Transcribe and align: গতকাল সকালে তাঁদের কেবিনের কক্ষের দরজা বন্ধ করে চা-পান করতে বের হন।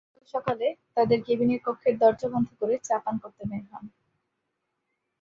গতকাল 0.03 0.33
সকালে 0.33 0.65
তাঁদের 0.95 1.19
কেবিনের 1.25 1.61
কক্ষের 1.65 1.95
দরজা 1.97 2.27
বন্ধ 2.33 2.49
করে 2.59 2.75
চা-পান 2.83 3.15
করতে 3.17 3.43
বের 3.49 3.63
হন। 3.71 3.85